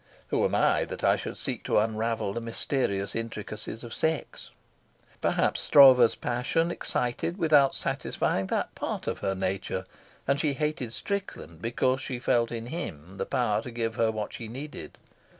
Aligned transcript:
Who 0.29 0.43
am 0.45 0.55
I 0.55 0.83
that 0.85 1.03
I 1.03 1.15
should 1.15 1.37
seek 1.37 1.61
to 1.65 1.77
unravel 1.77 2.33
the 2.33 2.41
mysterious 2.41 3.15
intricacies 3.15 3.83
of 3.83 3.93
sex? 3.93 4.49
Perhaps 5.21 5.59
Stroeve's 5.61 6.15
passion 6.15 6.71
excited 6.71 7.37
without 7.37 7.75
satisfying 7.75 8.47
that 8.47 8.73
part 8.73 9.05
of 9.05 9.19
her 9.19 9.35
nature, 9.35 9.85
and 10.27 10.39
she 10.39 10.53
hated 10.53 10.91
Strickland 10.93 11.61
because 11.61 12.01
she 12.01 12.17
felt 12.17 12.51
in 12.51 12.65
him 12.65 13.17
the 13.17 13.27
power 13.27 13.61
to 13.61 13.69
give 13.69 13.93
her 13.93 14.11
what 14.11 14.33
she 14.33 14.47
needed. 14.47 14.97